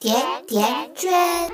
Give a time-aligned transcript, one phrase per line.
[0.00, 0.14] 甜
[0.46, 1.10] 甜圈。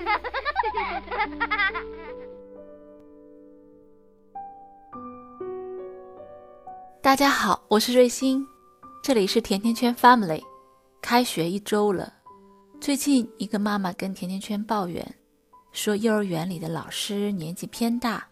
[7.01, 8.47] 大家好，我是瑞欣，
[9.03, 10.43] 这里是甜甜圈 Family。
[11.01, 12.13] 开学一周了，
[12.83, 15.03] 最近一个妈妈跟甜甜圈抱怨，
[15.73, 18.29] 说幼儿园里的老师年纪偏大，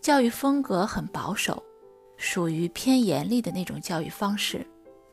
[0.00, 1.62] 教育风格很保守，
[2.16, 4.66] 属于偏严厉的那种教育方式。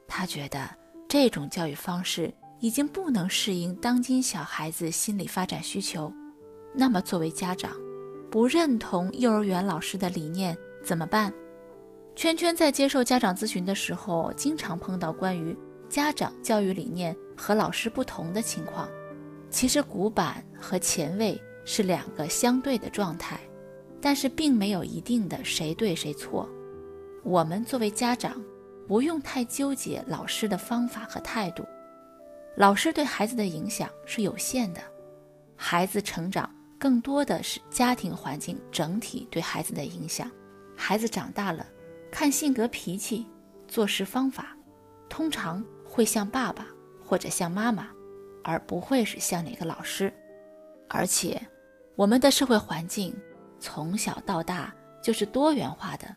[0.07, 0.69] 她觉得
[1.05, 6.11] 这种教育方式已经不能适应当今小孩子心理发展需求。
[6.73, 7.71] 那么作为家长，
[8.29, 11.33] 不认同幼儿园老师的理念怎么办？
[12.15, 15.55] 圈圈在接受家长咨询的时候，经常碰到关于
[15.87, 18.89] 家长教育理念和老师不同的情况。
[19.49, 23.39] 其实古板和前卫是两个相对的状态，
[24.01, 26.49] 但是并没有一定的谁对谁错。
[27.23, 28.43] 我们作为家长，
[28.87, 31.63] 不用太纠结老师的方法和态度。
[32.57, 34.81] 老师对孩子的影响是有限的，
[35.55, 40.27] 孩子成长更多的是家庭环境整体对孩子的影响。
[40.75, 41.63] 孩子长大了。
[42.09, 43.27] 看性格脾气、
[43.67, 44.57] 做事方法，
[45.07, 46.65] 通常会像爸爸
[47.05, 47.89] 或者像妈妈，
[48.43, 50.11] 而不会是像哪个老师。
[50.89, 51.39] 而且，
[51.95, 53.15] 我们的社会环境
[53.59, 56.07] 从小到大就是多元化的，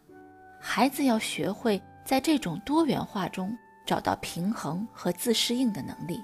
[0.58, 3.54] 孩子要学会在这种多元化中
[3.90, 6.22] 找到平衡和自适应的能力。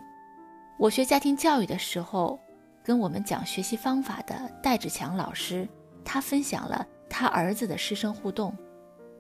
[0.78, 2.39] 我学家庭教育的时候，
[2.84, 5.69] 跟我们讲学习方法的戴志强老师，
[6.05, 8.56] 他分享了他儿子的师生互动。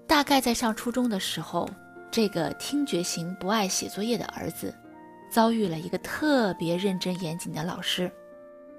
[0.06, 1.68] 大概在上初中的时候，
[2.08, 4.72] 这个听觉型不爱写作业的儿子，
[5.28, 8.08] 遭遇了一个特别认真严谨的老师。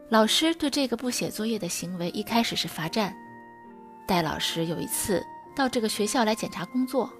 [0.07, 3.13] 老师对这个不写作业的行为一开始是罚站。
[4.07, 5.21] 戴老师有一次
[5.53, 7.11] 到这个学校来检查工作，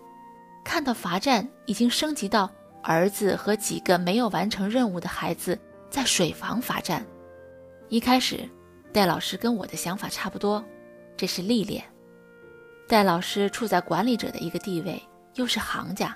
[0.67, 2.51] 看到罚站已经升级到
[2.83, 5.57] 儿子和几个没有完成任务的孩子
[5.89, 7.07] 在水房罚站。
[7.87, 8.47] 一开始，
[8.91, 10.61] 戴老师跟我的想法差不多，
[11.15, 11.81] 这是历练。
[12.85, 15.01] 戴老师处在管理者的一个地位，
[15.35, 16.13] 又是行家，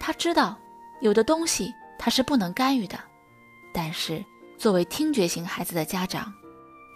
[0.00, 0.58] 他知道
[1.00, 2.98] 有的东西他是不能干预的。
[3.72, 4.22] 但是
[4.58, 6.34] 作为听觉型孩子的家长，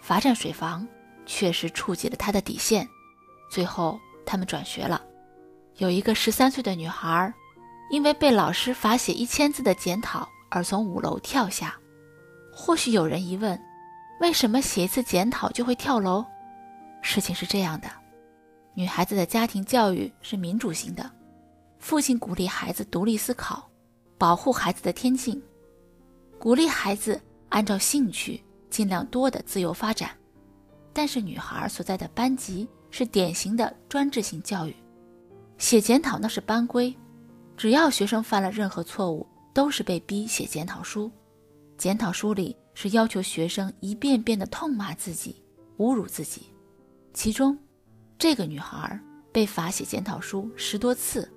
[0.03, 0.85] 罚站水房
[1.25, 2.85] 确实触及了他的底线。
[3.49, 5.01] 最后他们转学了。
[5.77, 7.31] 有一个十三岁的女孩，
[7.91, 11.77] 因为被老师罚写一千字的检讨而从五楼跳下。
[12.51, 13.59] 或许有人疑问，
[14.19, 16.25] 为什么写一次检讨就会跳楼？
[17.03, 17.87] 事情是这样的。
[18.73, 21.09] 女孩子的家庭教育是民主型的，
[21.77, 23.69] 父亲鼓励孩子独立思考，
[24.17, 25.39] 保护孩子的天性，
[26.39, 30.09] 鼓励孩子按照兴趣尽量多的自由发展。
[30.91, 34.75] 但是女孩所在的班级是典型的专制型教育，
[35.57, 36.95] 写检讨那是班规，
[37.55, 41.11] 只要学生犯了任何错误，都是被逼写检讨书。
[41.77, 45.43] 检讨书里是要求学生一遍遍的痛骂自己，
[45.77, 46.53] 侮辱自己，
[47.13, 47.57] 其中。
[48.19, 48.99] 这个女孩
[49.31, 51.31] 被罚写检讨书十多次，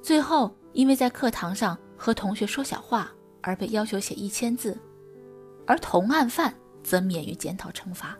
[0.00, 4.78] 最后因为在课堂上和同学说小话而被要求写一千字，
[5.66, 8.16] 而同案犯则免于检讨惩罚。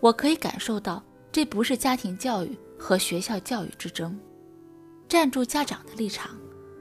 [0.00, 4.18] 我可以感受到，这不是家庭教育和学校教育之争。
[5.12, 6.30] 站住家长的立场，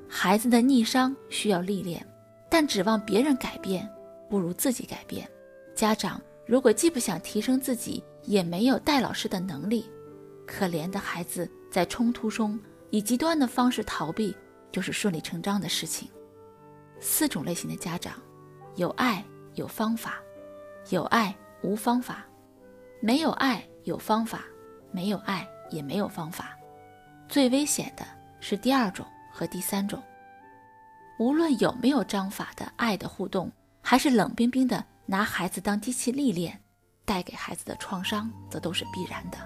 [0.08, 2.02] 孩子的逆商需要历练，
[2.50, 3.86] 但指望别人改变，
[4.30, 5.30] 不如自己改变。
[5.76, 9.86] 家长如果既不想提升自己，也没有带老师的能力。
[10.48, 12.58] 可怜的孩子在冲突中
[12.90, 14.34] 以极端的方式逃避，
[14.72, 16.10] 就是顺理成章的事情。
[17.02, 18.14] 四种类型的家长：
[18.78, 19.22] 有爱
[19.56, 20.22] 有方法，
[20.90, 22.26] 有爱无方法，
[23.02, 24.46] 没有爱有方法，
[24.90, 26.58] 没有爱也没有方法。
[27.28, 28.06] 最危险的
[28.42, 30.02] 是第二种和第三种。
[31.20, 36.60] 无论有没有章法的爱的互动，还是冷冰冰的拿孩子当机器历练，
[37.06, 39.38] 带给孩子的创伤则都是必然的。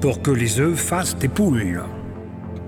[0.00, 1.82] pour que les œufs fassent des poules.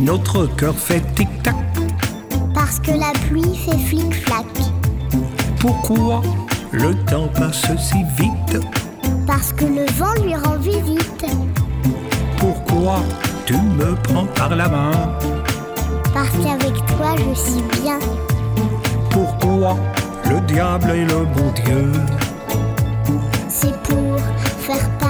[0.00, 1.54] Notre cœur fait tic-tac
[2.54, 4.44] Parce que la pluie fait flic-flac.
[5.58, 6.20] Pourquoi
[6.72, 8.62] le temps passe si vite?
[9.26, 11.24] Parce que le vent lui rend visite.
[12.38, 13.00] Pourquoi
[13.46, 14.92] tu me prends par la main?
[16.12, 17.98] Parce qu'avec toi, je suis bien.
[19.10, 19.76] Pourquoi
[20.28, 21.92] le diable est le bon Dieu?
[23.48, 24.18] C'est pour
[24.58, 25.09] faire parler